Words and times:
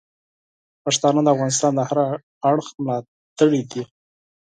پښتانه 0.83 1.19
د 1.23 1.27
افغانستان 1.33 1.71
د 1.75 1.79
هر 1.89 1.97
اړخ 2.51 2.67
ملاتړي 2.83 3.61
دي. 3.71 3.83